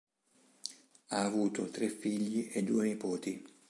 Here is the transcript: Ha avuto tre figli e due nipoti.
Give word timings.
Ha 1.09 1.23
avuto 1.23 1.69
tre 1.69 1.87
figli 1.89 2.49
e 2.51 2.63
due 2.63 2.87
nipoti. 2.87 3.45